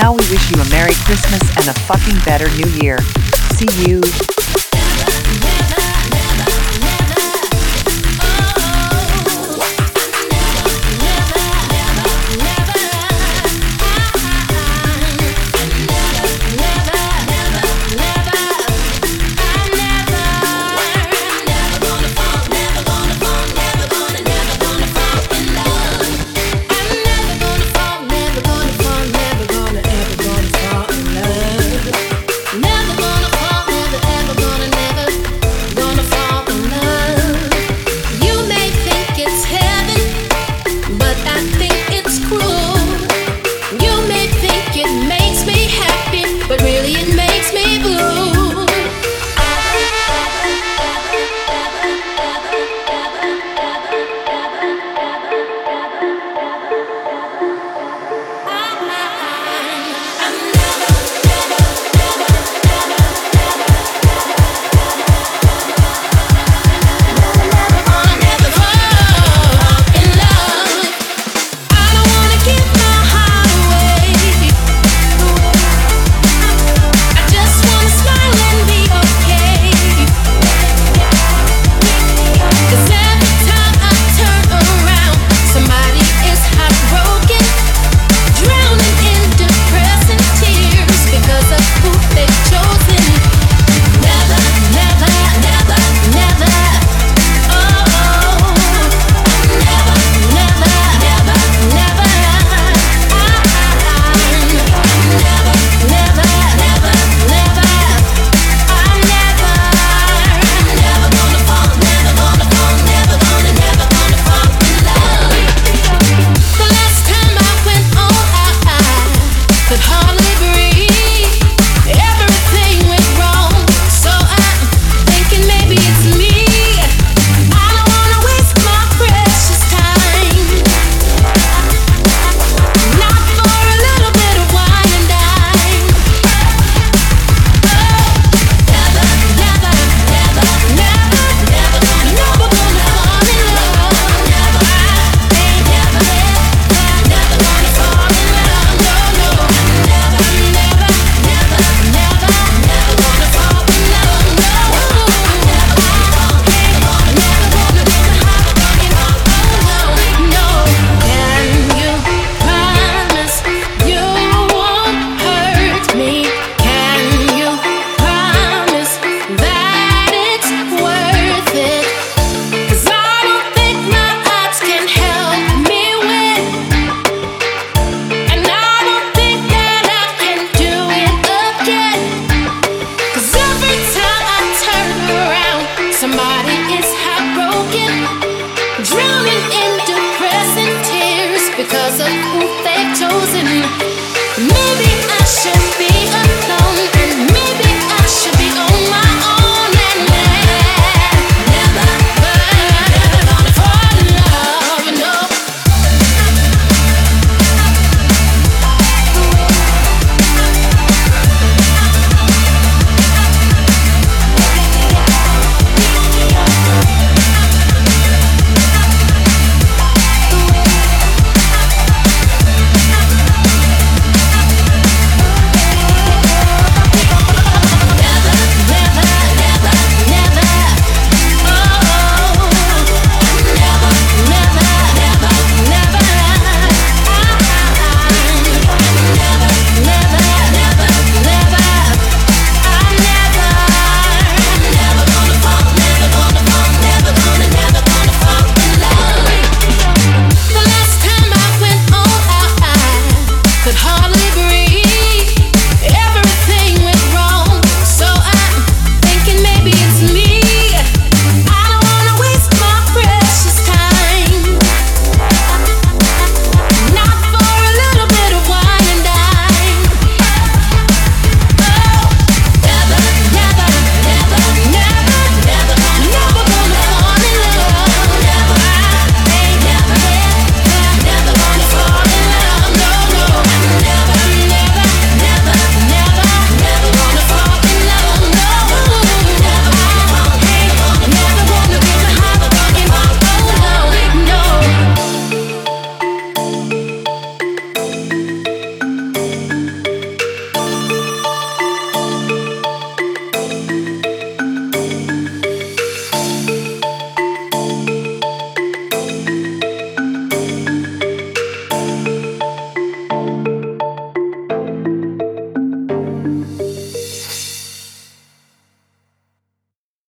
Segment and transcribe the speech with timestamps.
[0.00, 2.98] Now we wish you a Merry Christmas and a fucking better New Year.
[3.56, 4.00] See you.